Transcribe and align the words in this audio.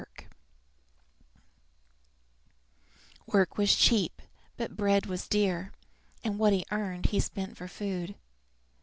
Work 3.27 3.59
was 3.59 3.75
cheap, 3.75 4.19
but 4.57 4.75
bread 4.75 5.05
was 5.05 5.27
dear, 5.27 5.73
and 6.23 6.39
what 6.39 6.53
he 6.53 6.65
earned 6.71 7.05
he 7.11 7.19
spent 7.19 7.55
for 7.55 7.67
food. 7.67 8.15